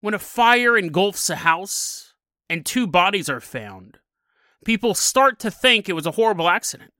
[0.00, 2.14] When a fire engulfs a house
[2.48, 3.98] and two bodies are found,
[4.64, 6.92] people start to think it was a horrible accident.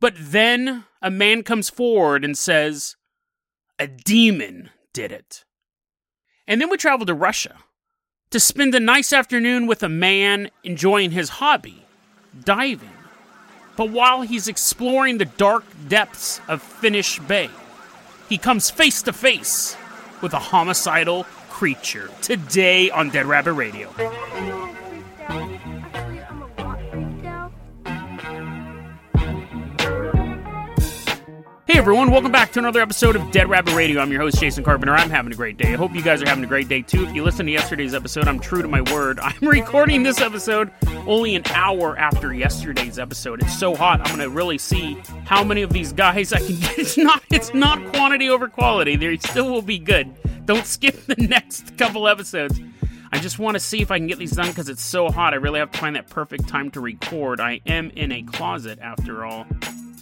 [0.00, 2.96] But then a man comes forward and says,
[3.78, 5.44] a demon did it.
[6.48, 7.58] And then we travel to Russia
[8.30, 11.84] to spend a nice afternoon with a man enjoying his hobby,
[12.44, 12.90] diving.
[13.76, 17.50] But while he's exploring the dark depths of Finnish Bay,
[18.28, 19.76] he comes face to face
[20.20, 21.26] with a homicidal
[21.62, 23.88] creature today on Dead Rabbit Radio.
[31.68, 34.00] Hey everyone, welcome back to another episode of Dead Rabbit Radio.
[34.00, 34.92] I'm your host, Jason Carpenter.
[34.92, 35.72] I'm having a great day.
[35.72, 37.04] I hope you guys are having a great day too.
[37.04, 39.20] If you listened to yesterday's episode, I'm true to my word.
[39.22, 40.72] I'm recording this episode
[41.06, 43.40] only an hour after yesterday's episode.
[43.40, 46.78] It's so hot, I'm gonna really see how many of these guys I can get.
[46.80, 48.96] It's not it's not quantity over quality.
[48.96, 50.12] They still will be good.
[50.44, 52.60] Don't skip the next couple episodes.
[53.12, 55.34] I just want to see if I can get these done because it's so hot.
[55.34, 57.40] I really have to find that perfect time to record.
[57.40, 59.46] I am in a closet after all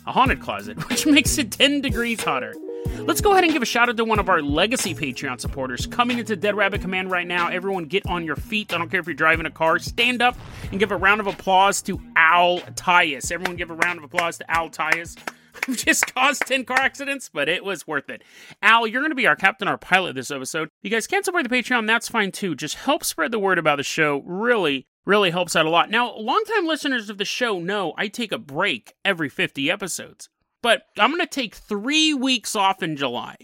[0.07, 2.55] a haunted closet, which makes it 10 degrees hotter.
[3.01, 5.87] Let's go ahead and give a shout out to one of our legacy Patreon supporters
[5.87, 7.49] coming into Dead Rabbit Command right now.
[7.49, 8.73] Everyone get on your feet.
[8.73, 9.79] I don't care if you're driving a car.
[9.79, 10.37] Stand up
[10.71, 13.31] and give a round of applause to Al Tyus.
[13.31, 15.17] Everyone give a round of applause to Al Tyus.
[15.71, 18.23] Just caused 10 car accidents, but it was worth it.
[18.63, 20.69] Al, you're going to be our captain, our pilot this episode.
[20.83, 22.55] You guys can't support the Patreon, that's fine too.
[22.55, 24.23] Just help spread the word about the show.
[24.25, 25.91] Really, really helps out a lot.
[25.91, 30.29] Now, longtime listeners of the show know I take a break every 50 episodes,
[30.63, 33.37] but I'm going to take three weeks off in July.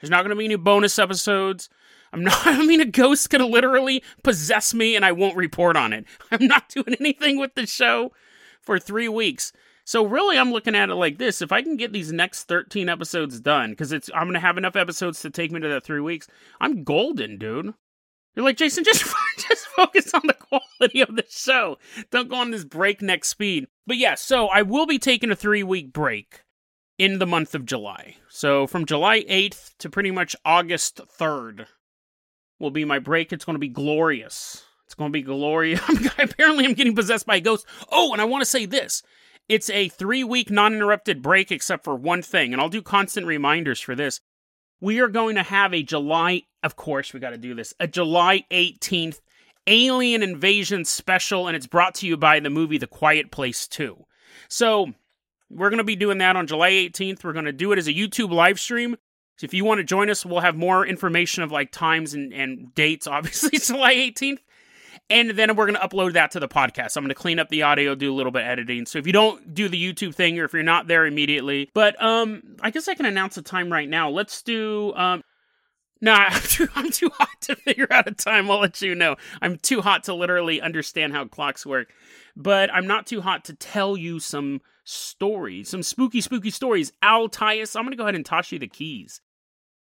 [0.00, 1.68] There's not going to be any bonus episodes.
[2.12, 5.76] I'm not, I mean, a ghost's going to literally possess me and I won't report
[5.76, 6.06] on it.
[6.30, 8.12] I'm not doing anything with the show
[8.60, 9.52] for three weeks.
[9.84, 12.88] So really, I'm looking at it like this: if I can get these next 13
[12.88, 16.00] episodes done, because it's I'm gonna have enough episodes to take me to that three
[16.00, 16.26] weeks,
[16.60, 17.74] I'm golden, dude.
[18.34, 19.04] You're like Jason, just
[19.48, 21.78] just focus on the quality of the show.
[22.10, 23.66] Don't go on this breakneck speed.
[23.86, 26.42] But yeah, so I will be taking a three week break
[27.00, 28.16] in the month of July.
[28.28, 31.66] So from July 8th to pretty much August 3rd
[32.58, 33.32] will be my break.
[33.32, 34.64] It's going to be glorious.
[34.84, 35.80] It's going to be glorious.
[36.18, 37.64] Apparently, I'm getting possessed by a ghost.
[37.90, 39.02] Oh, and I want to say this.
[39.48, 43.26] It's a three week non interrupted break, except for one thing, and I'll do constant
[43.26, 44.20] reminders for this.
[44.80, 47.86] We are going to have a July, of course, we got to do this, a
[47.86, 49.20] July 18th
[49.66, 54.04] Alien Invasion special, and it's brought to you by the movie The Quiet Place 2.
[54.48, 54.94] So,
[55.50, 57.24] we're going to be doing that on July 18th.
[57.24, 58.96] We're going to do it as a YouTube live stream.
[59.36, 62.32] So if you want to join us, we'll have more information of like times and,
[62.32, 64.38] and dates, obviously, July 18th
[65.08, 66.96] and then we're going to upload that to the podcast.
[66.96, 68.86] I'm going to clean up the audio, do a little bit of editing.
[68.86, 72.00] So if you don't do the YouTube thing or if you're not there immediately, but
[72.02, 74.10] um, I guess I can announce a time right now.
[74.10, 75.22] Let's do um.
[76.02, 78.50] No, I'm too, I'm too hot to figure out a time.
[78.50, 79.16] I'll let you know.
[79.42, 81.92] I'm too hot to literally understand how clocks work,
[82.36, 86.90] but I'm not too hot to tell you some stories, some spooky, spooky stories.
[87.02, 89.20] Al Tyus, I'm going to go ahead and toss you the keys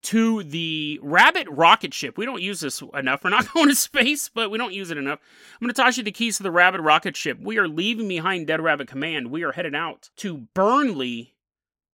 [0.04, 2.18] to the Rabbit rocket ship.
[2.18, 3.24] We don't use this enough.
[3.24, 5.20] We're not going to space, but we don't use it enough.
[5.56, 7.40] I'm going to toss you the keys to the Rabbit rocket ship.
[7.42, 9.32] We are leaving behind Dead Rabbit Command.
[9.32, 11.36] We are headed out to Burnley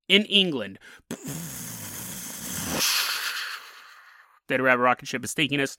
[0.07, 0.79] in England.
[4.47, 5.77] Dead Rabbit rocket ship is taking us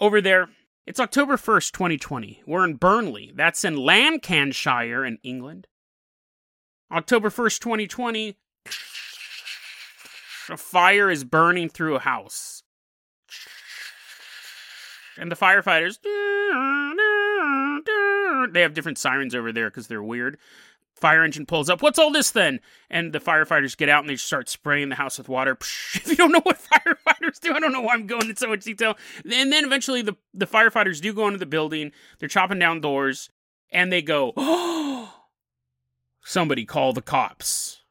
[0.00, 0.48] over there.
[0.86, 2.42] It's October 1st, 2020.
[2.44, 3.32] We're in Burnley.
[3.34, 5.68] That's in Lancashire in England.
[6.90, 8.36] October 1st, 2020
[10.52, 12.62] a fire is burning through a house.
[15.16, 15.98] And the firefighters,
[18.52, 20.38] they have different sirens over there because they're weird.
[20.94, 21.82] Fire engine pulls up.
[21.82, 22.60] What's all this then?
[22.88, 25.56] And the firefighters get out and they start spraying the house with water.
[25.94, 28.48] If you don't know what firefighters do, I don't know why I'm going into so
[28.48, 28.96] much detail.
[29.24, 31.92] And then eventually the, the firefighters do go into the building.
[32.18, 33.30] They're chopping down doors
[33.70, 35.12] and they go, oh,
[36.24, 37.81] somebody call the cops.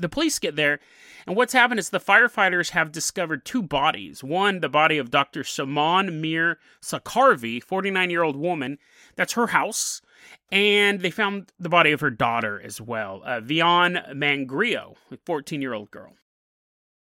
[0.00, 0.80] The police get there
[1.26, 4.24] and what's happened is the firefighters have discovered two bodies.
[4.24, 5.44] One, the body of Dr.
[5.44, 8.78] Saman Mir Sakarvi, 49 year old woman.
[9.16, 10.02] That's her house.
[10.50, 15.62] And they found the body of her daughter as well, uh, Vian Mangrio, a 14
[15.62, 16.14] year old girl.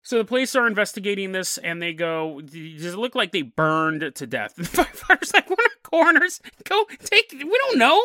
[0.03, 4.13] So the police are investigating this, and they go, "Does it look like they burned
[4.15, 6.41] to death?" The firefighters like, "We're not coroners.
[6.65, 7.31] Go take.
[7.31, 8.01] We don't know."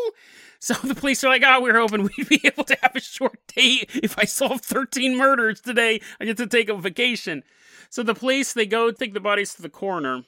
[0.61, 2.95] So the police are like, ah, "Oh, we are hoping we'd be able to have
[2.95, 3.85] a short day.
[3.95, 7.43] If I solve 13 murders today, I get to take a vacation."
[7.91, 10.23] So the police they go take the bodies to the coroner.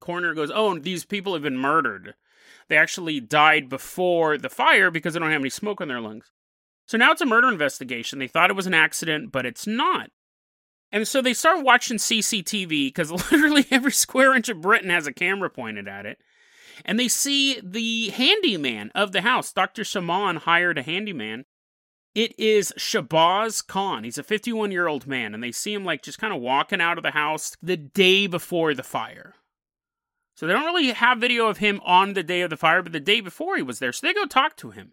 [0.00, 2.14] Coroner goes, "Oh, these people have been murdered.
[2.68, 6.30] They actually died before the fire because they don't have any smoke in their lungs."
[6.86, 8.18] So now it's a murder investigation.
[8.18, 10.10] They thought it was an accident, but it's not.
[10.94, 15.12] And so they start watching CCTV because literally every square inch of Britain has a
[15.12, 16.20] camera pointed at it.
[16.84, 19.52] And they see the handyman of the house.
[19.52, 19.82] Dr.
[19.82, 21.46] Saman hired a handyman.
[22.14, 24.04] It is Shabazz Khan.
[24.04, 25.34] He's a 51 year old man.
[25.34, 28.28] And they see him like just kind of walking out of the house the day
[28.28, 29.34] before the fire.
[30.36, 32.92] So they don't really have video of him on the day of the fire, but
[32.92, 33.92] the day before he was there.
[33.92, 34.92] So they go talk to him.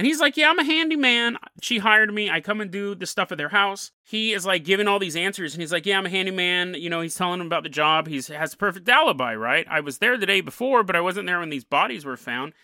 [0.00, 1.36] And he's like, Yeah, I'm a handyman.
[1.60, 2.30] She hired me.
[2.30, 3.90] I come and do the stuff at their house.
[4.02, 5.52] He is like giving all these answers.
[5.52, 6.72] And he's like, Yeah, I'm a handyman.
[6.72, 8.08] You know, he's telling him about the job.
[8.08, 9.66] He has a perfect alibi, right?
[9.68, 12.54] I was there the day before, but I wasn't there when these bodies were found.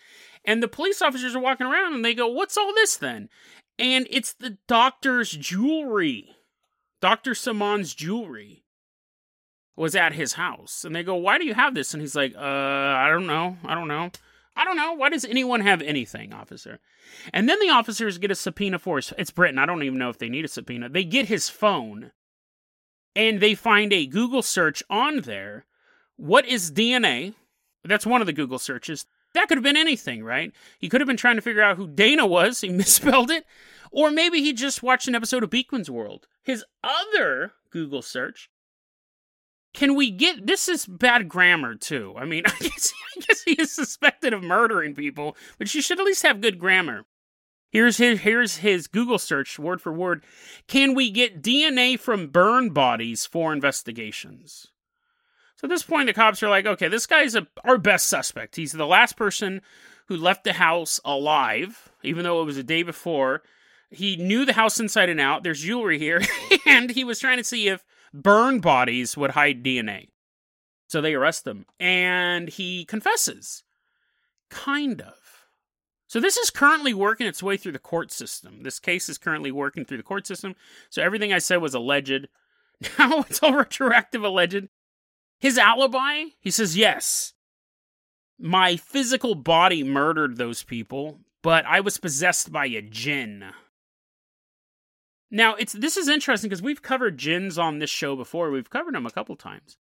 [0.45, 3.29] And the police officers are walking around and they go, What's all this then?
[3.77, 6.29] And it's the doctor's jewelry.
[7.01, 7.35] Dr.
[7.35, 8.63] Saman's jewelry
[9.75, 10.83] was at his house.
[10.83, 11.93] And they go, Why do you have this?
[11.93, 13.57] And he's like, Uh, I don't know.
[13.63, 14.09] I don't know.
[14.57, 14.93] I don't know.
[14.93, 16.79] Why does anyone have anything, officer?
[17.31, 19.13] And then the officers get a subpoena for his.
[19.17, 19.59] It's Britain.
[19.59, 20.89] I don't even know if they need a subpoena.
[20.89, 22.11] They get his phone
[23.15, 25.65] and they find a Google search on there.
[26.15, 27.35] What is DNA?
[27.83, 29.05] That's one of the Google searches.
[29.33, 30.51] That could have been anything, right?
[30.79, 32.61] He could have been trying to figure out who Dana was.
[32.61, 33.45] He misspelled it.
[33.91, 36.27] Or maybe he just watched an episode of Beakman's World.
[36.43, 38.49] His other Google search
[39.77, 42.15] can we get this is bad grammar too.
[42.17, 45.99] I mean, I guess, I guess he is suspected of murdering people, but you should
[45.99, 47.05] at least have good grammar.
[47.69, 50.23] Here's his here's his Google search word for word.
[50.67, 54.67] Can we get DNA from burn bodies for investigations?
[55.57, 58.55] So at this point, the cops are like, okay, this guy's a, our best suspect.
[58.55, 59.61] He's the last person
[60.07, 63.43] who left the house alive, even though it was a day before.
[63.91, 65.43] He knew the house inside and out.
[65.43, 66.21] There's jewelry here,
[66.65, 67.83] and he was trying to see if
[68.23, 70.09] burn bodies would hide DNA.
[70.87, 73.63] So they arrest him, and he confesses.
[74.49, 75.15] Kind of.
[76.07, 78.63] So this is currently working its way through the court system.
[78.63, 80.55] This case is currently working through the court system.
[80.89, 82.27] So everything I said was alleged.
[82.99, 84.69] Now it's all retroactive alleged.
[85.39, 87.33] His alibi, he says, yes.
[88.39, 93.45] My physical body murdered those people, but I was possessed by a jinn.
[95.29, 98.49] Now, it's this is interesting because we've covered jinns on this show before.
[98.49, 99.77] We've covered them a couple times.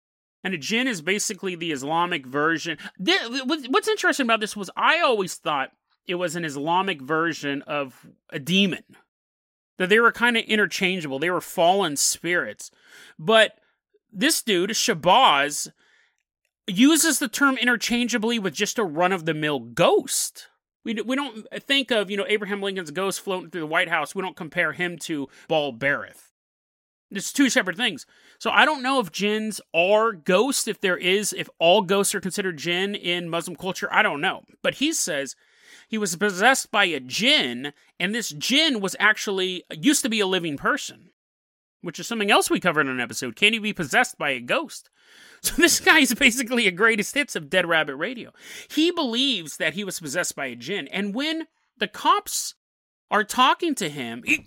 [0.43, 2.79] And a jinn is basically the Islamic version.
[2.99, 5.73] What's interesting about this was I always thought
[6.07, 8.85] it was an Islamic version of a demon.
[9.79, 11.19] That they were kind of interchangeable.
[11.19, 12.71] They were fallen spirits.
[13.19, 13.59] But
[14.13, 15.73] this dude, Shabazz,
[16.67, 20.49] uses the term interchangeably with just a run of the mill ghost.
[20.85, 23.89] We, we don't uh, think of, you know, Abraham Lincoln's ghost floating through the White
[23.89, 24.15] House.
[24.15, 26.17] We don't compare him to Ball Barrett.
[27.11, 28.07] It's two separate things.
[28.39, 32.21] So I don't know if jinns are ghosts, if there is, if all ghosts are
[32.21, 33.89] considered jinn in Muslim culture.
[33.93, 34.45] I don't know.
[34.63, 35.35] But he says
[35.89, 40.27] he was possessed by a jinn, and this jinn was actually used to be a
[40.27, 41.11] living person,
[41.83, 43.37] which is something else we covered in an episode.
[43.37, 44.91] Can you be possessed by a ghost?
[45.43, 48.31] So this guy is basically a greatest hits of Dead Rabbit Radio.
[48.71, 51.47] He believes that he was possessed by a jinn, and when
[51.79, 52.57] the cops
[53.11, 54.43] are talking to him, he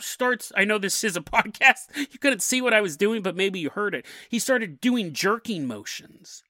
[0.00, 0.52] starts.
[0.56, 1.96] I know this is a podcast.
[1.96, 4.06] You couldn't see what I was doing, but maybe you heard it.
[4.28, 6.42] He started doing jerking motions.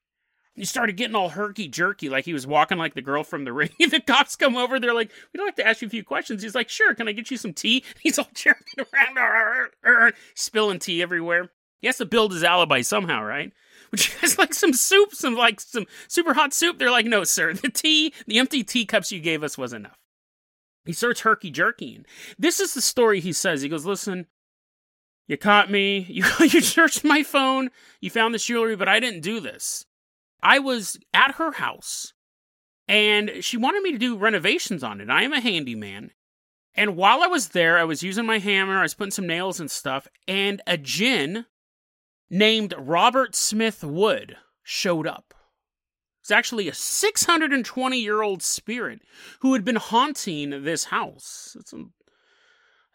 [0.55, 3.53] He started getting all herky jerky, like he was walking like the girl from the
[3.55, 3.71] ring.
[3.79, 6.55] the cops come over, they're like, "We'd like to ask you a few questions." He's
[6.55, 11.51] like, "Sure, can I get you some tea?" He's all jerking around, spilling tea everywhere.
[11.81, 13.53] He has to build his alibi somehow, right?
[13.91, 16.79] Which has like some soup, some like some super hot soup.
[16.79, 19.99] They're like, no, sir, the tea, the empty teacups you gave us was enough.
[20.85, 22.05] He starts herky jerking.
[22.39, 23.63] This is the story he says.
[23.63, 24.27] He goes, listen,
[25.27, 26.07] you caught me.
[26.09, 27.71] You, you searched my phone.
[28.01, 29.87] You found this jewelry, but I didn't do this.
[30.43, 32.13] I was at her house
[32.89, 35.09] and she wanted me to do renovations on it.
[35.09, 36.11] I am a handyman.
[36.75, 39.61] And while I was there, I was using my hammer, I was putting some nails
[39.61, 41.47] and stuff, and a jinn
[42.29, 45.35] named Robert Smith Wood showed up.
[46.21, 49.03] It's actually a 620 year old spirit
[49.41, 51.57] who had been haunting this house.
[51.59, 51.85] It's a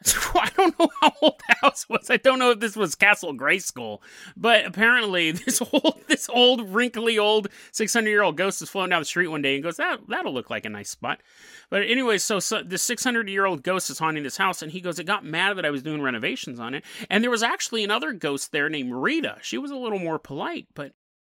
[0.36, 2.10] I don't know how old the house was.
[2.10, 4.02] I don't know if this was Castle Greyskull,
[4.36, 9.02] but apparently this old, this old, wrinkly, old 600 year old ghost is floating down
[9.02, 11.22] the street one day and goes, "That that'll look like a nice spot."
[11.70, 14.82] But anyway, so, so the 600 year old ghost is haunting this house, and he
[14.82, 17.84] goes, "It got mad that I was doing renovations on it." And there was actually
[17.84, 19.38] another ghost there named Rita.
[19.42, 20.94] She was a little more polite, but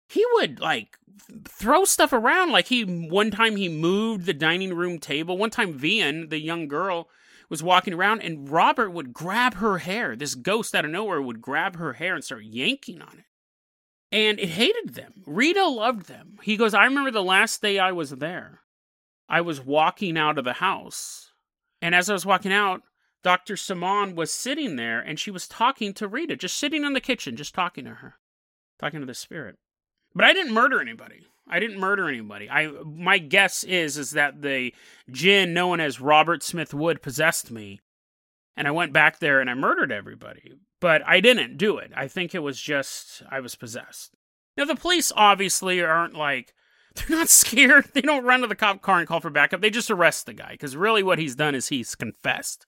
[0.08, 0.98] he would like
[1.48, 2.52] throw stuff around.
[2.52, 5.38] Like he one time he moved the dining room table.
[5.38, 7.10] One time, Vian, the young girl
[7.50, 10.16] was walking around and Robert would grab her hair.
[10.16, 13.26] This ghost out of nowhere would grab her hair and start yanking on it.
[14.12, 15.24] And it hated them.
[15.26, 16.38] Rita loved them.
[16.42, 18.62] He goes, I remember the last day I was there.
[19.28, 21.32] I was walking out of the house.
[21.82, 22.82] And as I was walking out,
[23.24, 23.58] Dr.
[23.58, 27.36] Simon was sitting there and she was talking to Rita, just sitting in the kitchen,
[27.36, 28.16] just talking to her,
[28.80, 29.58] talking to the spirit.
[30.16, 31.26] But I didn't murder anybody.
[31.48, 32.50] I didn't murder anybody.
[32.50, 34.74] I my guess is is that the
[35.12, 37.82] jinn known as Robert Smith Wood possessed me,
[38.58, 40.54] and I went back there and I murdered everybody.
[40.82, 41.92] But I didn't do it.
[41.96, 44.16] I think it was just I was possessed.
[44.58, 46.54] Now the police obviously aren't like
[46.96, 47.90] they're not scared.
[47.94, 49.62] They don't run to the cop car and call for backup.
[49.62, 52.66] They just arrest the guy because really what he's done is he's confessed.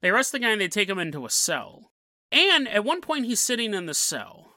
[0.00, 1.92] They arrest the guy and they take him into a cell.
[2.30, 4.51] And at one point he's sitting in the cell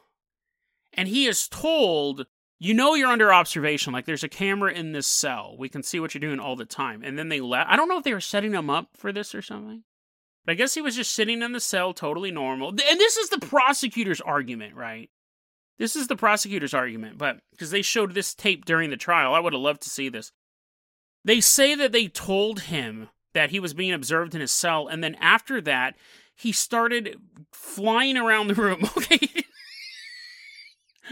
[0.96, 2.26] and he is told
[2.58, 3.94] you know you're under observation.
[3.94, 5.56] Like there's a camera in this cell.
[5.58, 7.04] We can see what you're doing all the time.
[7.04, 7.68] And then they let.
[7.70, 9.84] I don't know if they were setting him up for this or something.
[10.46, 12.70] But I guess he was just sitting in the cell, totally normal.
[12.70, 15.10] And this is the prosecutor's argument, right?
[15.78, 19.40] This is the prosecutor's argument, but because they showed this tape during the trial, I
[19.40, 20.32] would have loved to see this.
[21.26, 25.04] They say that they told him that he was being observed in his cell, and
[25.04, 25.98] then after that,
[26.34, 27.18] he started
[27.52, 28.90] flying around the room.
[28.98, 29.45] Okay,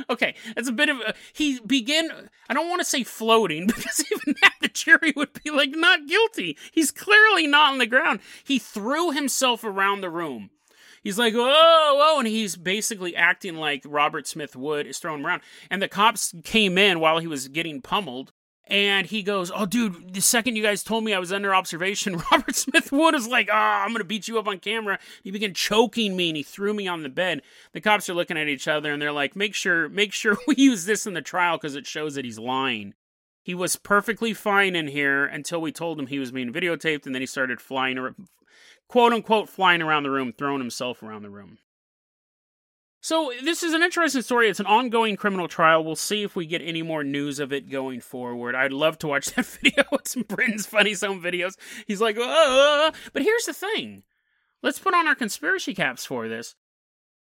[0.10, 2.30] Okay, that's a bit of a, he began.
[2.50, 6.08] I don't want to say floating because even that the jury would be like not
[6.08, 6.58] guilty.
[6.72, 8.20] He's clearly not on the ground.
[8.44, 10.50] He threw himself around the room.
[11.04, 15.26] He's like, whoa, whoa, and he's basically acting like Robert Smith Wood is throwing him
[15.26, 15.42] around.
[15.70, 18.32] And the cops came in while he was getting pummeled,
[18.68, 22.22] and he goes, Oh, dude, the second you guys told me I was under observation,
[22.32, 25.00] Robert Smith Wood is like, oh, I'm going to beat you up on camera.
[25.24, 27.42] He began choking me and he threw me on the bed.
[27.74, 30.56] The cops are looking at each other and they're like, Make sure, make sure we
[30.58, 32.94] use this in the trial because it shows that he's lying.
[33.44, 37.14] He was perfectly fine in here until we told him he was being videotaped and
[37.14, 38.16] then he started flying,
[38.88, 41.58] quote unquote, flying around the room, throwing himself around the room.
[43.04, 44.50] So this is an interesting story.
[44.50, 45.84] It's an ongoing criminal trial.
[45.84, 48.56] We'll see if we get any more news of it going forward.
[48.56, 49.84] I'd love to watch that video.
[49.92, 51.58] It's Britain's funny home videos.
[51.86, 54.04] He's like, but here's the thing.
[54.62, 56.56] Let's put on our conspiracy caps for this.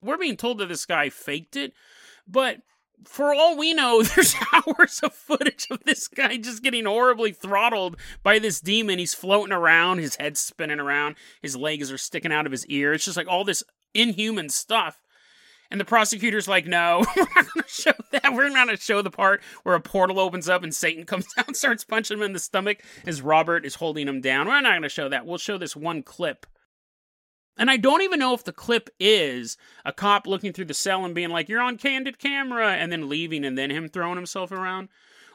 [0.00, 1.72] We're being told that this guy faked it,
[2.28, 2.58] but
[3.04, 7.96] for all we know, there's hours of footage of this guy just getting horribly throttled
[8.22, 9.00] by this demon.
[9.00, 12.92] He's floating around, his head's spinning around, his legs are sticking out of his ear.
[12.92, 15.02] It's just like all this inhuman stuff.
[15.70, 18.32] And the prosecutor's like, no, we're not going to show that.
[18.32, 21.26] We're not going to show the part where a portal opens up and Satan comes
[21.36, 24.46] down starts punching him in the stomach as Robert is holding him down.
[24.46, 25.26] We're not going to show that.
[25.26, 26.46] We'll show this one clip.
[27.58, 31.04] And I don't even know if the clip is a cop looking through the cell
[31.04, 34.52] and being like, you're on candid camera, and then leaving and then him throwing himself
[34.52, 34.88] around.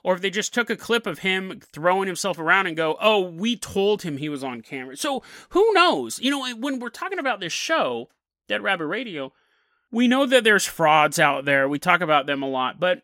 [0.03, 3.21] Or if they just took a clip of him throwing himself around and go, oh,
[3.21, 4.97] we told him he was on camera.
[4.97, 6.19] So who knows?
[6.19, 8.09] You know, when we're talking about this show,
[8.47, 9.31] Dead Rabbit Radio,
[9.91, 11.67] we know that there's frauds out there.
[11.67, 13.01] We talk about them a lot, but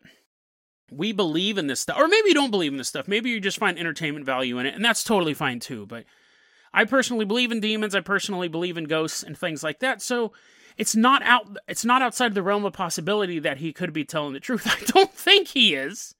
[0.90, 1.98] we believe in this stuff.
[1.98, 3.08] Or maybe you don't believe in this stuff.
[3.08, 5.86] Maybe you just find entertainment value in it, and that's totally fine too.
[5.86, 6.04] But
[6.72, 7.94] I personally believe in demons.
[7.94, 10.00] I personally believe in ghosts and things like that.
[10.00, 10.32] So
[10.76, 14.32] it's not out it's not outside the realm of possibility that he could be telling
[14.32, 14.66] the truth.
[14.66, 16.14] I don't think he is.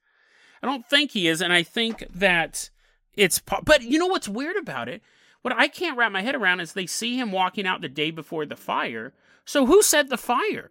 [0.61, 2.69] I don't think he is, and I think that
[3.15, 5.01] it's but you know what's weird about it?
[5.41, 8.11] What I can't wrap my head around is they see him walking out the day
[8.11, 9.13] before the fire
[9.49, 10.69] so who set the fire?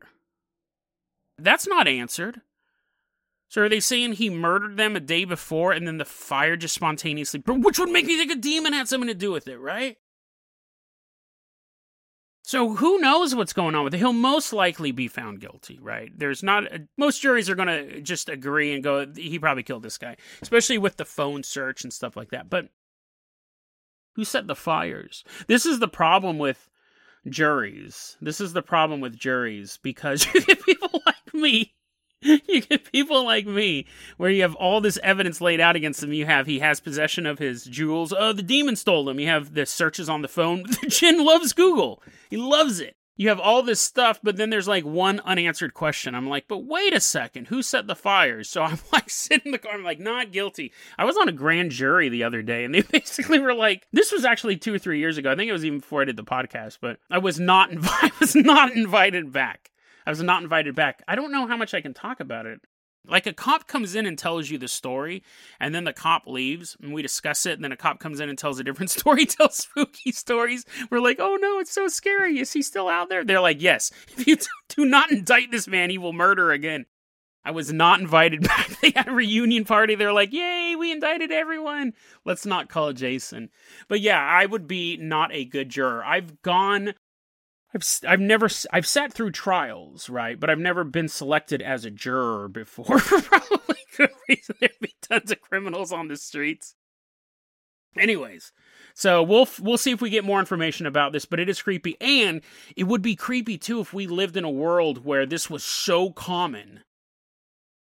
[1.36, 2.42] That's not answered.
[3.48, 6.76] So are they saying he murdered them a day before and then the fire just
[6.76, 9.96] spontaneously, which would make me think a demon had something to do with it, right?
[12.44, 13.98] So who knows what's going on with it?
[13.98, 16.16] He'll most likely be found guilty, right?
[16.16, 16.62] There's not
[16.96, 20.78] most juries are going to just agree and go he probably killed this guy, especially
[20.78, 22.48] with the phone search and stuff like that.
[22.48, 22.68] But
[24.18, 25.22] who set the fires?
[25.46, 26.68] This is the problem with
[27.28, 28.16] juries.
[28.20, 31.72] This is the problem with juries because you get people like me.
[32.20, 36.12] You get people like me where you have all this evidence laid out against him.
[36.12, 38.12] You have he has possession of his jewels.
[38.12, 39.20] Oh, the demon stole them.
[39.20, 40.64] You have the searches on the phone.
[40.80, 42.02] The jinn loves Google.
[42.28, 42.96] He loves it.
[43.18, 46.14] You have all this stuff, but then there's like one unanswered question.
[46.14, 48.48] I'm like, but wait a second, who set the fires?
[48.48, 50.72] So I'm like sitting in the car, I'm like, not guilty.
[50.96, 54.12] I was on a grand jury the other day, and they basically were like, this
[54.12, 55.30] was actually two or three years ago.
[55.30, 57.88] I think it was even before I did the podcast, but I was not inv-
[58.02, 59.72] I was not invited back.
[60.06, 61.02] I was not invited back.
[61.06, 62.60] I don't know how much I can talk about it.
[63.06, 65.22] Like a cop comes in and tells you the story,
[65.58, 68.28] and then the cop leaves, and we discuss it, and then a cop comes in
[68.28, 70.64] and tells a different story, tells spooky stories.
[70.90, 72.38] We're like, oh no, it's so scary.
[72.38, 73.24] Is he still out there?
[73.24, 73.90] They're like, yes.
[74.18, 74.36] If you
[74.68, 76.86] do not indict this man, he will murder again.
[77.44, 78.68] I was not invited back.
[78.80, 79.94] They had a reunion party.
[79.94, 81.94] They're like, yay, we indicted everyone.
[82.24, 83.48] Let's not call Jason.
[83.88, 86.04] But yeah, I would be not a good juror.
[86.04, 86.94] I've gone
[87.78, 90.38] I've I've never I've sat through trials, right?
[90.38, 92.98] But I've never been selected as a juror before.
[92.98, 96.74] Probably good reason there'd be tons of criminals on the streets.
[97.96, 98.52] Anyways,
[98.94, 101.96] so we'll we'll see if we get more information about this, but it is creepy,
[102.00, 102.42] and
[102.76, 106.10] it would be creepy too if we lived in a world where this was so
[106.10, 106.82] common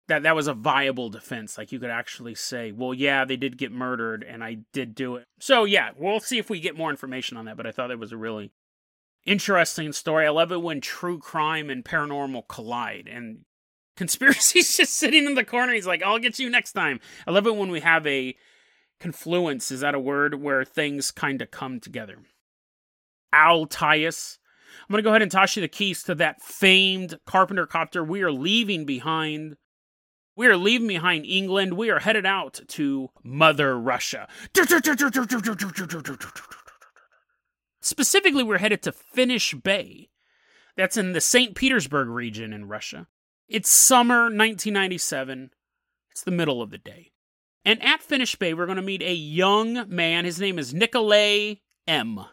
[0.07, 1.59] that that was a viable defense.
[1.59, 5.17] Like you could actually say, "Well, yeah, they did get murdered, and I did do
[5.17, 7.57] it." So yeah, we'll see if we get more information on that.
[7.57, 8.53] But I thought it was a really
[9.29, 10.27] interesting story.
[10.27, 13.41] I love it when true crime and paranormal collide and
[13.97, 15.75] conspiracy's just sitting in the corner.
[15.75, 17.01] He's like, I'll get you next time.
[17.27, 18.35] I love it when we have a
[19.01, 19.71] confluence.
[19.71, 22.19] Is that a word where things kind of come together?
[23.35, 24.39] Altius.
[24.81, 28.03] I'm going to go ahead and toss you the keys to that famed Carpenter copter
[28.03, 29.57] we are leaving behind.
[30.37, 31.75] We are leaving behind England.
[31.75, 34.29] We are headed out to Mother Russia.
[37.89, 40.11] Specifically, we're headed to Finnish Bay.
[40.77, 41.55] That's in the St.
[41.55, 43.07] Petersburg region in Russia.
[43.49, 45.51] It's summer 1997.
[46.11, 47.13] It's the middle of the day.
[47.65, 50.27] And at Finnish Bay, we're going to meet a young man.
[50.27, 52.27] His name is Nikolay M.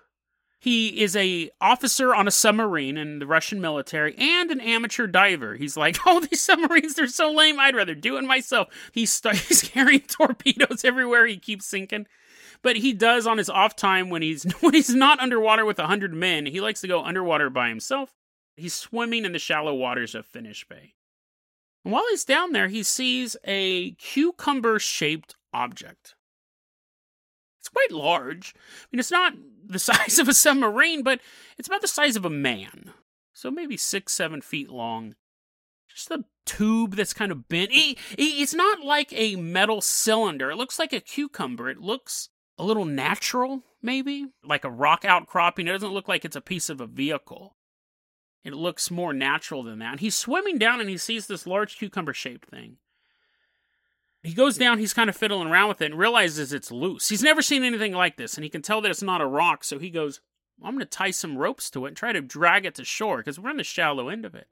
[0.59, 5.55] He is a officer on a submarine in the Russian military and an amateur diver.
[5.55, 7.61] He's like, "Oh, these submarines they're so lame.
[7.61, 11.25] I'd rather do it myself." He's, st- he's carrying torpedoes everywhere.
[11.27, 12.07] He keeps sinking.
[12.65, 15.85] But he does on his off time when he's when he's not underwater with a
[15.85, 16.47] hundred men.
[16.47, 18.15] He likes to go underwater by himself.
[18.57, 20.95] He's swimming in the shallow waters of Finnish Bay.
[21.83, 26.15] And while he's down there, he sees a cucumber-shaped object.
[27.59, 28.55] It's quite large.
[28.57, 31.19] I mean, it's not the size of a submarine, but
[31.59, 32.93] it's about the size of a man.
[33.31, 35.13] So maybe six, seven feet long.
[35.87, 37.69] Just a tube that's kind of bent.
[37.71, 40.49] it's not like a metal cylinder.
[40.49, 41.69] It looks like a cucumber.
[41.69, 45.67] It looks a little natural, maybe, like a rock outcropping.
[45.67, 47.55] It doesn't look like it's a piece of a vehicle.
[48.43, 49.91] It looks more natural than that.
[49.93, 52.77] And he's swimming down and he sees this large cucumber shaped thing.
[54.25, 57.09] He goes down, he's kind of fiddling around with it and realizes it's loose.
[57.09, 59.63] He's never seen anything like this, and he can tell that it's not a rock,
[59.63, 60.19] so he goes,
[60.63, 63.17] I'm going to tie some ropes to it and try to drag it to shore
[63.17, 64.47] because we're in the shallow end of it.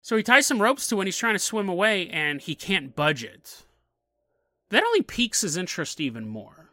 [0.00, 2.54] So he ties some ropes to it and he's trying to swim away, and he
[2.54, 3.64] can't budge it.
[4.72, 6.70] That only piques his interest even more.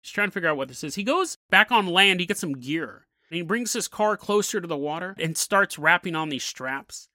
[0.00, 0.94] He's trying to figure out what this is.
[0.94, 4.60] He goes back on land, he gets some gear, and he brings his car closer
[4.60, 7.08] to the water and starts wrapping on these straps.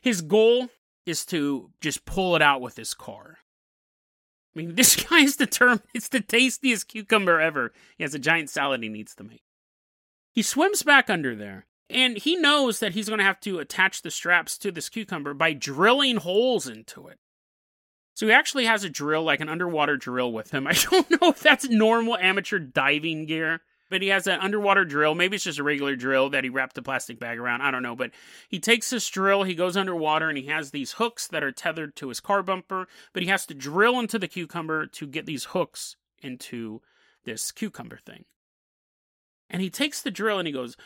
[0.00, 0.68] His goal
[1.06, 3.38] is to just pull it out with his car.
[4.54, 5.82] I mean, this guy is determined.
[5.92, 7.72] It's the tastiest cucumber ever.
[7.98, 9.42] He has a giant salad he needs to make.
[10.32, 14.02] He swims back under there, and he knows that he's going to have to attach
[14.02, 17.18] the straps to this cucumber by drilling holes into it.
[18.22, 20.64] So he actually has a drill, like an underwater drill with him.
[20.68, 25.16] I don't know if that's normal amateur diving gear, but he has an underwater drill.
[25.16, 27.62] Maybe it's just a regular drill that he wrapped a plastic bag around.
[27.62, 27.96] I don't know.
[27.96, 28.12] But
[28.48, 31.96] he takes this drill, he goes underwater, and he has these hooks that are tethered
[31.96, 32.86] to his car bumper.
[33.12, 36.80] But he has to drill into the cucumber to get these hooks into
[37.24, 38.24] this cucumber thing.
[39.50, 40.76] And he takes the drill and he goes,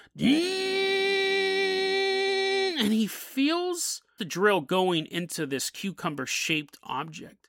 [2.79, 7.49] and he feels the drill going into this cucumber shaped object.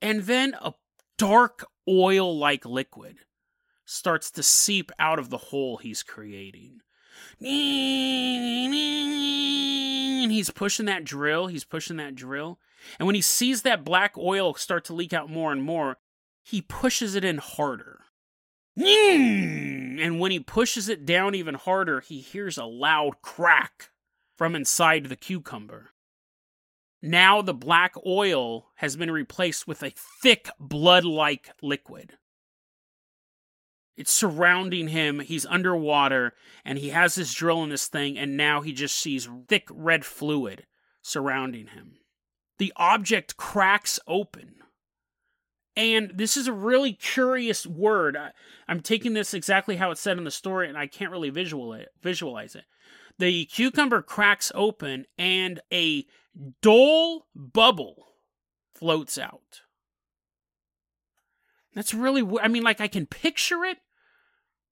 [0.00, 0.74] And then a
[1.16, 3.18] dark oil like liquid
[3.84, 6.80] starts to seep out of the hole he's creating.
[7.40, 7.52] And
[10.30, 12.58] he's pushing that drill, he's pushing that drill.
[12.98, 15.98] And when he sees that black oil start to leak out more and more,
[16.44, 18.00] he pushes it in harder.
[18.76, 23.90] And when he pushes it down even harder, he hears a loud crack
[24.38, 25.90] from inside the cucumber.
[27.02, 32.14] Now the black oil has been replaced with a thick blood like liquid.
[33.96, 35.18] It's surrounding him.
[35.18, 39.28] He's underwater and he has this drill in this thing, and now he just sees
[39.48, 40.66] thick red fluid
[41.02, 41.96] surrounding him.
[42.58, 44.54] The object cracks open
[45.76, 48.16] And this is a really curious word.
[48.16, 48.32] I,
[48.68, 51.72] am taking this exactly how it's said in the story, and I can't really visual
[51.72, 52.64] it, visualize it.
[53.18, 56.06] The cucumber cracks open, and a
[56.62, 58.06] dull bubble
[58.74, 59.62] floats out.
[61.74, 63.78] That's really, I mean, like I can picture it,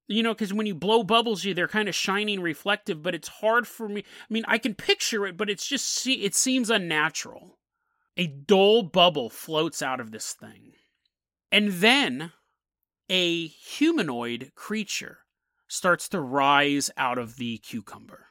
[0.07, 3.29] you know, because when you blow bubbles, you they're kind of shining, reflective, but it's
[3.29, 4.01] hard for me.
[4.01, 7.59] I mean, I can picture it, but it's just see, it seems unnatural.
[8.17, 10.73] A dull bubble floats out of this thing,
[11.53, 12.33] and then
[13.11, 15.19] a humanoid creature
[15.69, 18.29] starts to rise out of the cucumber.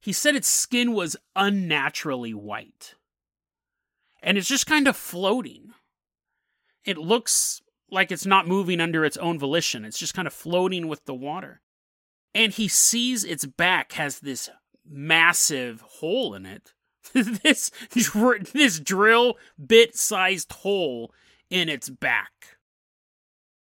[0.00, 2.94] He said its skin was unnaturally white.
[4.22, 5.72] And it's just kind of floating.
[6.84, 7.60] It looks
[7.90, 9.84] like it's not moving under its own volition.
[9.84, 11.60] It's just kind of floating with the water.
[12.34, 14.48] And he sees its back has this
[14.88, 16.72] massive hole in it.
[17.14, 17.70] this
[18.52, 21.12] this drill bit sized hole
[21.48, 22.58] in its back.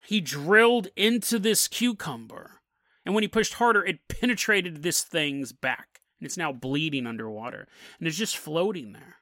[0.04, 2.62] He drilled into this cucumber,
[3.06, 5.91] and when he pushed harder, it penetrated this thing's back,
[6.22, 7.68] and it's now bleeding underwater,
[8.00, 9.18] and it's just floating there.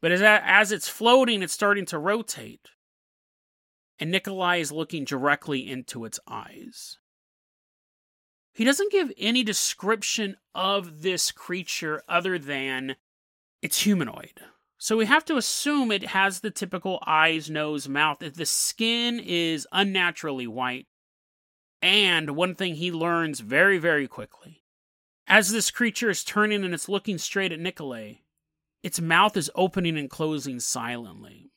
[0.00, 2.70] But as, as it's floating, it's starting to rotate
[3.98, 6.98] and Nikolai is looking directly into its eyes.
[8.52, 12.96] He doesn't give any description of this creature other than
[13.62, 14.40] it's humanoid.
[14.78, 18.18] So we have to assume it has the typical eyes, nose, mouth.
[18.20, 20.86] The skin is unnaturally white.
[21.82, 24.62] And one thing he learns very, very quickly
[25.26, 28.14] as this creature is turning and it's looking straight at Nikolai,
[28.82, 31.50] its mouth is opening and closing silently.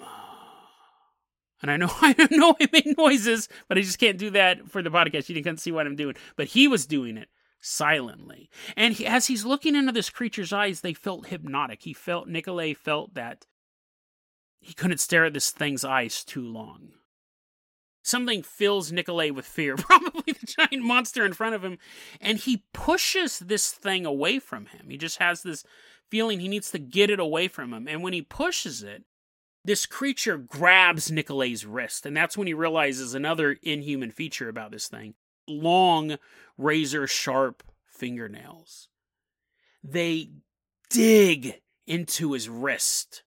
[1.60, 4.80] And I know I know I made noises, but I just can't do that for
[4.80, 5.28] the podcast.
[5.28, 6.14] You can't see what I'm doing.
[6.36, 7.28] But he was doing it
[7.60, 8.48] silently.
[8.76, 11.82] And he, as he's looking into this creature's eyes, they felt hypnotic.
[11.82, 13.46] He felt Nikolai felt that
[14.60, 16.92] he couldn't stare at this thing's eyes too long.
[18.08, 21.76] Something fills Nikolai with fear, probably the giant monster in front of him,
[22.22, 24.88] and he pushes this thing away from him.
[24.88, 25.62] He just has this
[26.10, 27.86] feeling he needs to get it away from him.
[27.86, 29.04] And when he pushes it,
[29.62, 34.88] this creature grabs Nikolai's wrist, and that's when he realizes another inhuman feature about this
[34.88, 35.14] thing
[35.46, 36.16] long,
[36.56, 38.88] razor sharp fingernails.
[39.84, 40.30] They
[40.88, 43.22] dig into his wrist,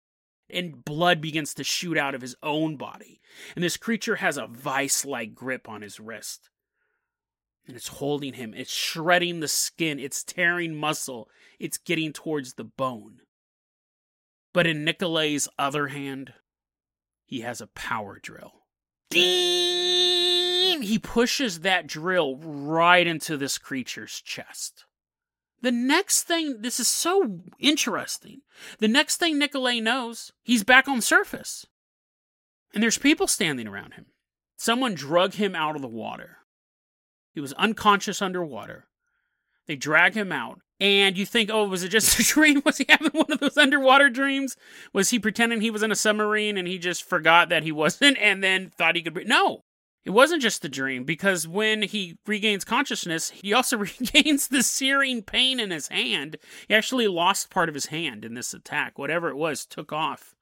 [0.52, 3.20] and blood begins to shoot out of his own body.
[3.54, 6.50] And this creature has a vice like grip on his wrist.
[7.66, 12.64] And it's holding him, it's shredding the skin, it's tearing muscle, it's getting towards the
[12.64, 13.20] bone.
[14.52, 16.32] But in Nikolai's other hand,
[17.24, 18.64] he has a power drill.
[19.10, 20.82] Ding!
[20.82, 24.84] He pushes that drill right into this creature's chest.
[25.62, 28.42] The next thing, this is so interesting.
[28.79, 31.66] The next thing Nikolai knows, he's back on surface.
[32.73, 34.07] And there's people standing around him.
[34.57, 36.38] Someone drug him out of the water.
[37.33, 38.87] He was unconscious underwater.
[39.66, 42.62] They drag him out, and you think, oh, was it just a dream?
[42.64, 44.57] Was he having one of those underwater dreams?
[44.92, 48.18] Was he pretending he was in a submarine and he just forgot that he wasn't
[48.18, 49.29] and then thought he could breathe?
[49.29, 49.64] No,
[50.04, 55.22] it wasn't just a dream because when he regains consciousness, he also regains the searing
[55.22, 56.36] pain in his hand.
[56.68, 58.98] He actually lost part of his hand in this attack.
[58.98, 60.34] Whatever it was took off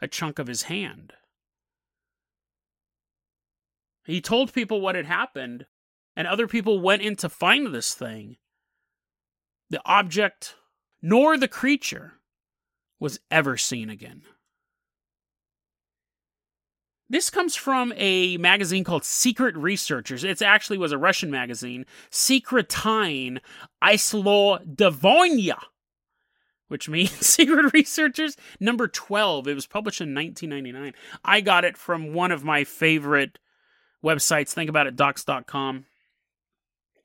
[0.00, 1.14] a chunk of his hand.
[4.04, 5.66] He told people what had happened,
[6.16, 8.36] and other people went in to find this thing
[9.68, 10.56] the object
[11.00, 12.14] nor the creature
[12.98, 14.22] was ever seen again.
[17.10, 20.22] This comes from a magazine called Secret Researchers.
[20.22, 23.40] It actually was a Russian magazine, Secretine
[23.82, 25.58] Islo Devonia,
[26.68, 29.48] which means Secret Researchers number 12.
[29.48, 30.94] It was published in 1999.
[31.24, 33.40] I got it from one of my favorite
[34.04, 35.86] websites, Think about it, docs.com.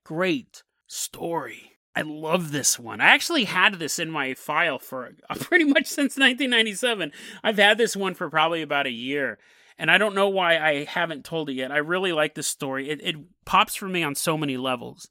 [0.03, 1.71] Great story.
[1.95, 3.01] I love this one.
[3.01, 7.11] I actually had this in my file for pretty much since 1997.
[7.43, 9.39] I've had this one for probably about a year
[9.77, 11.71] and I don't know why I haven't told it yet.
[11.71, 12.89] I really like this story.
[12.89, 15.09] It, it pops for me on so many levels.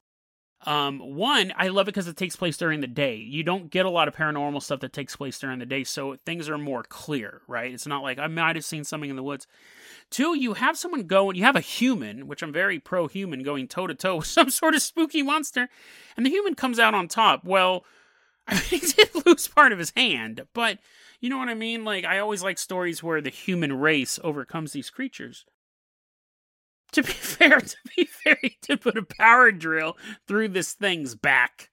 [0.67, 3.17] Um, one, I love it because it takes place during the day.
[3.17, 6.17] You don't get a lot of paranormal stuff that takes place during the day, so
[6.25, 7.73] things are more clear, right?
[7.73, 9.47] It's not like I might have seen something in the woods.
[10.11, 13.69] Two, you have someone going, you have a human, which I'm very pro human, going
[13.69, 15.69] toe to toe with some sort of spooky monster,
[16.17, 17.45] and the human comes out on top.
[17.45, 17.85] Well,
[18.49, 20.79] I mean, he did lose part of his hand, but
[21.25, 21.87] you know what I mean?
[21.87, 25.47] Like, I always like stories where the human race overcomes these creatures.
[26.93, 29.97] To be fair, to be fair, he did put a power drill
[30.29, 31.71] through this thing's back.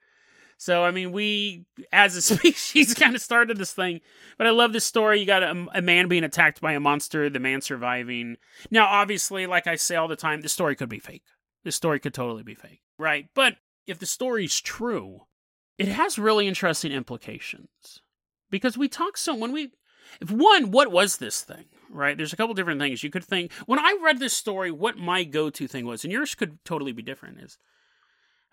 [0.56, 4.00] So, I mean, we as a species kind of started this thing.
[4.38, 5.20] But I love this story.
[5.20, 8.38] You got a, a, man being attacked by a monster, the man surviving.
[8.70, 11.26] Now, obviously, like I say all the time, the story could be fake.
[11.66, 13.28] The story could totally be fake, right?
[13.36, 15.24] But if the story's true,
[15.78, 18.02] it has really interesting implications.
[18.52, 19.72] Because we talk so when we
[20.20, 21.66] if one, what was this thing?
[21.90, 22.18] Right?
[22.18, 23.52] There's a couple different things you could think.
[23.66, 27.02] When I read this story, what my go-to thing was, and yours could totally be
[27.02, 27.58] different, is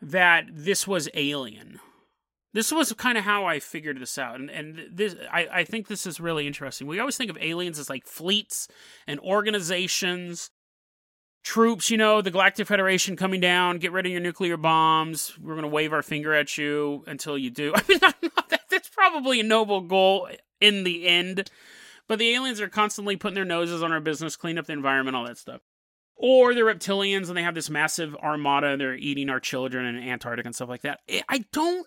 [0.01, 1.81] that this was alien.
[2.55, 5.87] This was kind of how I figured this out, and and this I, I think
[5.87, 6.87] this is really interesting.
[6.87, 8.69] We always think of aliens as like fleets
[9.07, 10.51] and organizations
[11.43, 15.37] troops, you know, the Galactic Federation coming down, get rid of your nuclear bombs.
[15.41, 17.73] We're going to wave our finger at you until you do.
[17.77, 18.01] I mean,
[18.71, 20.29] that's probably a noble goal
[20.61, 21.51] in the end.
[22.07, 25.17] But the aliens are constantly putting their noses on our business, clean up the environment,
[25.17, 25.61] all that stuff.
[26.17, 28.69] Or they're reptilians and they have this massive armada.
[28.69, 31.01] And they're eating our children in Antarctica and stuff like that.
[31.29, 31.87] I don't.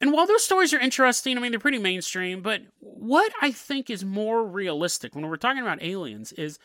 [0.00, 3.90] And while those stories are interesting, I mean, they're pretty mainstream, but what I think
[3.90, 6.58] is more realistic when we're talking about aliens is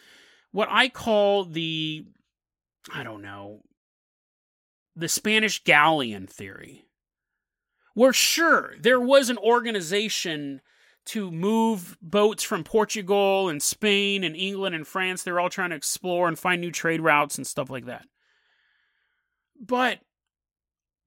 [0.51, 2.05] what I call the,
[2.93, 3.61] I don't know,
[4.95, 6.85] the Spanish galleon theory.
[7.93, 10.61] Where sure, there was an organization
[11.05, 15.23] to move boats from Portugal and Spain and England and France.
[15.23, 18.05] They're all trying to explore and find new trade routes and stuff like that.
[19.59, 19.99] But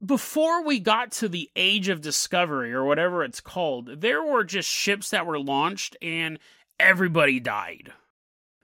[0.05, 4.69] before we got to the age of discovery or whatever it's called, there were just
[4.69, 6.39] ships that were launched and
[6.81, 7.93] everybody died.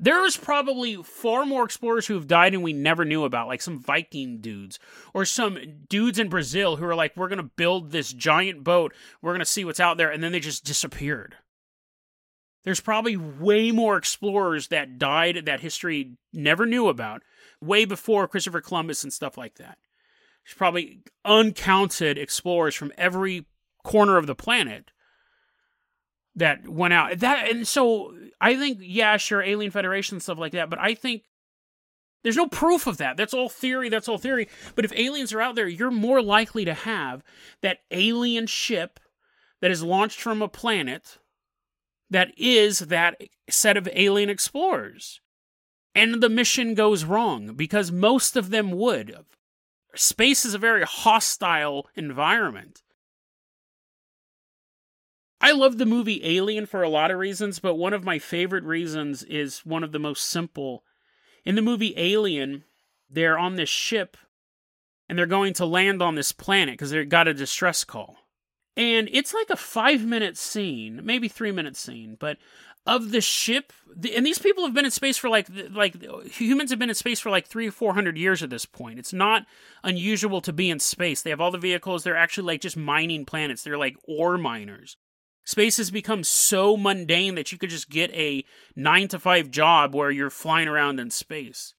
[0.00, 3.61] There was probably far more explorers who have died and we never knew about, like
[3.61, 4.78] some Viking dudes
[5.12, 5.58] or some
[5.88, 9.40] dudes in Brazil who are like, we're going to build this giant boat, we're going
[9.40, 11.34] to see what's out there, and then they just disappeared.
[12.64, 17.22] There's probably way more explorers that died that history never knew about,
[17.61, 19.78] way before Christopher Columbus and stuff like that.
[20.44, 23.46] There's probably uncounted explorers from every
[23.82, 24.92] corner of the planet
[26.37, 27.18] that went out.
[27.18, 31.22] That and so I think yeah, sure, Alien Federation stuff like that, but I think
[32.22, 33.16] there's no proof of that.
[33.16, 33.88] That's all theory.
[33.88, 34.48] That's all theory.
[34.74, 37.22] But if aliens are out there, you're more likely to have
[37.62, 39.01] that alien ship
[39.61, 41.18] that is launched from a planet
[42.11, 45.20] that is that set of alien explorers.
[45.94, 49.16] And the mission goes wrong because most of them would.
[49.94, 52.83] Space is a very hostile environment.
[55.40, 58.64] I love the movie Alien for a lot of reasons, but one of my favorite
[58.64, 60.83] reasons is one of the most simple.
[61.44, 62.64] In the movie Alien,
[63.09, 64.16] they're on this ship
[65.09, 68.16] and they're going to land on this planet because they got a distress call.
[68.77, 72.38] And it's like a five minute scene, maybe three minute scene, but
[72.87, 73.72] of the ship.
[74.14, 77.20] And these people have been in space for like like humans have been in space
[77.20, 78.98] for like three or four hundred years at this point.
[78.98, 79.46] It's not
[79.83, 81.22] unusual to be in space.
[81.22, 82.05] They have all the vehicles.
[82.05, 83.62] They're actually like just mining planets.
[83.62, 84.96] They're like ore miners.
[85.48, 88.44] Space has become so mundane that you could just get a
[88.76, 91.72] nine to five job where you're flying around in space.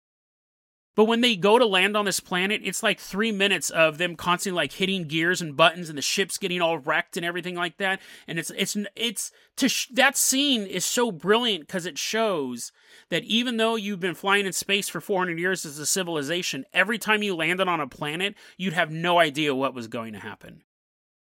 [0.95, 4.15] But when they go to land on this planet, it's like three minutes of them
[4.15, 7.77] constantly like hitting gears and buttons, and the ship's getting all wrecked and everything like
[7.77, 8.01] that.
[8.27, 12.71] And it's it's it's to sh- that scene is so brilliant because it shows
[13.09, 16.97] that even though you've been flying in space for 400 years as a civilization, every
[16.97, 20.63] time you landed on a planet, you'd have no idea what was going to happen.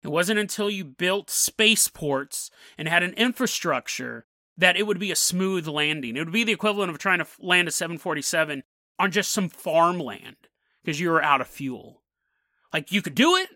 [0.07, 4.25] It wasn't until you built spaceports and had an infrastructure
[4.57, 6.15] that it would be a smooth landing.
[6.15, 8.63] It would be the equivalent of trying to land a 747
[8.97, 10.37] on just some farmland
[10.81, 12.03] because you were out of fuel.
[12.71, 13.49] Like you could do it.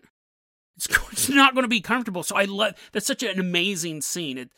[0.76, 2.22] It's, it's not going to be comfortable.
[2.22, 4.36] So I love that's such an amazing scene.
[4.36, 4.50] It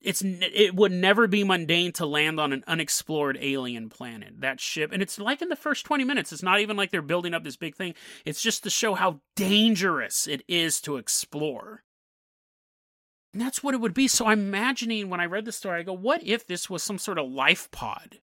[0.00, 4.40] it's it would never be mundane to land on an unexplored alien planet.
[4.40, 6.32] That ship, and it's like in the first twenty minutes.
[6.32, 7.94] It's not even like they're building up this big thing.
[8.24, 11.82] It's just to show how dangerous it is to explore.
[13.32, 14.06] And that's what it would be.
[14.06, 16.98] So I'm imagining when I read the story, I go, what if this was some
[16.98, 18.20] sort of life pod?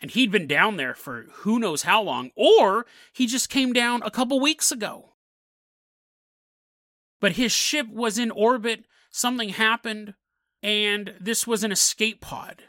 [0.00, 4.02] And he'd been down there for who knows how long, or he just came down
[4.04, 5.14] a couple weeks ago.
[7.20, 10.14] But his ship was in orbit, something happened,
[10.62, 12.62] and this was an escape pod.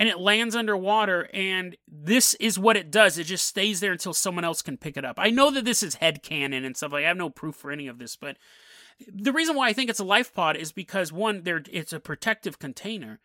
[0.00, 3.18] And it lands underwater, and this is what it does.
[3.18, 5.16] It just stays there until someone else can pick it up.
[5.18, 7.72] I know that this is head canon and stuff like I have no proof for
[7.72, 8.36] any of this, but
[9.12, 12.00] the reason why I think it's a life pod is because one, there it's a
[12.00, 13.18] protective container,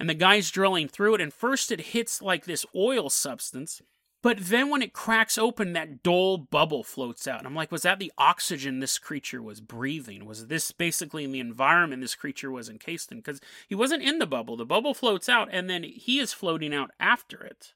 [0.00, 3.80] and the guy's drilling through it, and first it hits like this oil substance,
[4.26, 7.38] but then when it cracks open, that dull bubble floats out.
[7.38, 10.24] And I'm like, was that the oxygen this creature was breathing?
[10.24, 13.18] Was this basically in the environment this creature was encased in?
[13.18, 14.56] Because he wasn't in the bubble.
[14.56, 17.74] The bubble floats out, and then he is floating out after it.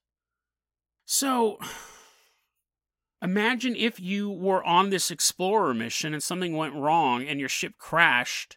[1.05, 1.61] So,
[3.23, 7.75] Imagine if you were on this explorer mission and something went wrong and your ship
[7.79, 8.57] crashed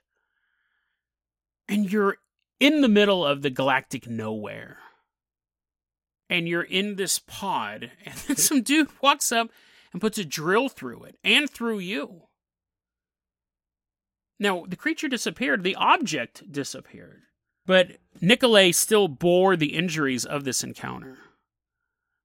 [1.69, 2.17] and you're
[2.59, 4.79] in the middle of the galactic nowhere.
[6.33, 9.51] And you're in this pod, and then some dude walks up
[9.91, 12.23] and puts a drill through it and through you.
[14.39, 17.21] Now, the creature disappeared, the object disappeared,
[17.67, 21.19] but Nicolay still bore the injuries of this encounter.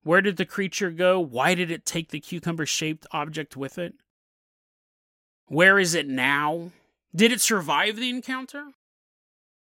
[0.01, 1.19] Where did the creature go?
[1.19, 3.93] Why did it take the cucumber shaped object with it?
[5.45, 6.71] Where is it now?
[7.15, 8.69] Did it survive the encounter?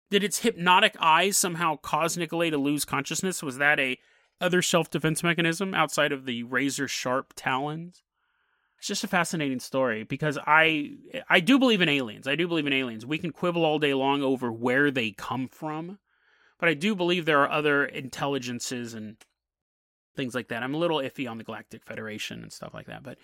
[0.10, 3.44] Did its hypnotic eyes somehow cause Nicolay to lose consciousness?
[3.44, 4.00] Was that a
[4.42, 8.04] other self defense mechanism outside of the razor sharp talons?
[8.78, 10.92] It's just a fascinating story because I
[11.30, 12.28] I do believe in aliens.
[12.28, 13.06] I do believe in aliens.
[13.06, 16.00] We can quibble all day long over where they come from,
[16.60, 19.18] but I do believe there are other intelligences and
[20.16, 20.64] things like that.
[20.64, 23.18] I'm a little iffy on the Galactic Federation and stuff like that, but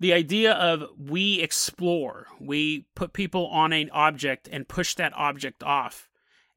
[0.00, 5.62] the idea of we explore, we put people on an object and push that object
[5.62, 6.08] off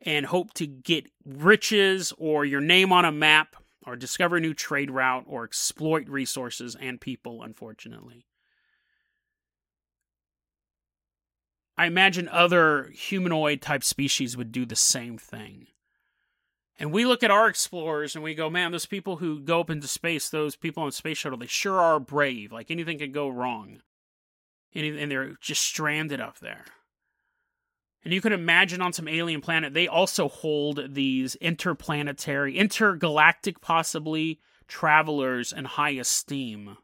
[0.01, 3.55] and hope to get riches or your name on a map
[3.85, 8.25] or discover a new trade route or exploit resources and people, unfortunately.
[11.77, 15.67] I imagine other humanoid type species would do the same thing.
[16.79, 19.69] And we look at our explorers and we go, man, those people who go up
[19.69, 22.51] into space, those people on space shuttle, they sure are brave.
[22.51, 23.81] Like anything could go wrong.
[24.75, 26.65] And they're just stranded up there.
[28.03, 34.39] And you can imagine on some alien planet, they also hold these interplanetary, intergalactic, possibly,
[34.67, 36.77] travelers in high esteem.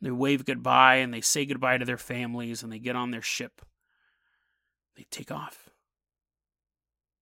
[0.00, 3.22] They wave goodbye and they say goodbye to their families and they get on their
[3.22, 3.60] ship.
[4.96, 5.70] They take off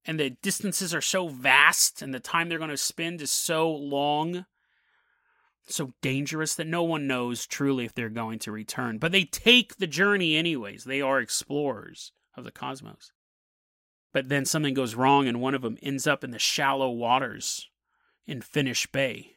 [0.09, 3.71] and the distances are so vast and the time they're going to spend is so
[3.71, 4.47] long
[5.71, 9.77] so dangerous that no one knows truly if they're going to return but they take
[9.77, 13.12] the journey anyways they are explorers of the cosmos
[14.12, 17.68] but then something goes wrong and one of them ends up in the shallow waters
[18.27, 19.33] in Finnish Bay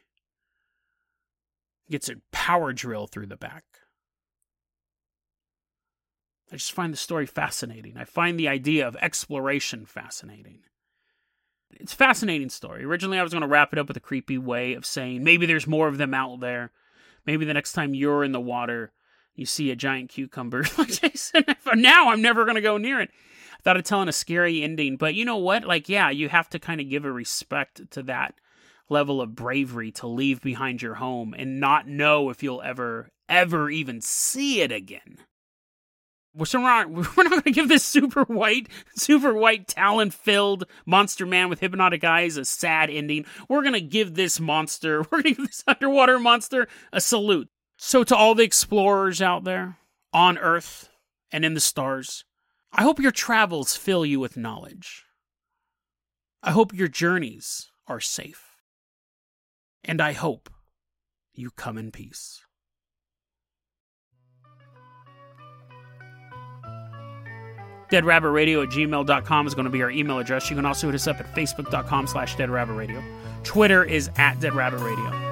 [1.90, 3.64] gets a power drill through the back
[6.52, 7.96] I just find the story fascinating.
[7.96, 10.60] I find the idea of exploration fascinating.
[11.70, 12.84] It's a fascinating story.
[12.84, 15.46] Originally, I was going to wrap it up with a creepy way of saying maybe
[15.46, 16.70] there's more of them out there.
[17.24, 18.92] Maybe the next time you're in the water,
[19.34, 20.62] you see a giant cucumber.
[20.86, 23.10] Jason, now I'm never going to go near it.
[23.54, 25.64] I thought of telling a scary ending, but you know what?
[25.64, 28.34] Like, yeah, you have to kind of give a respect to that
[28.88, 33.70] level of bravery to leave behind your home and not know if you'll ever, ever
[33.70, 35.18] even see it again.
[36.34, 41.26] We're not, we're not going to give this super white, super white, talent filled monster
[41.26, 43.26] man with hypnotic eyes a sad ending.
[43.48, 47.48] We're going to give this monster, we're going to give this underwater monster a salute.
[47.84, 49.76] So, to all the explorers out there
[50.12, 50.88] on Earth
[51.32, 52.24] and in the stars,
[52.72, 55.02] I hope your travels fill you with knowledge.
[56.44, 58.54] I hope your journeys are safe.
[59.82, 60.48] And I hope
[61.34, 62.42] you come in peace.
[67.90, 70.48] deadrabbitradio at gmail.com is going to be our email address.
[70.48, 73.02] You can also hit us up at facebook.com slash deadrabbitradio.
[73.42, 75.31] Twitter is at deadrabbitradio.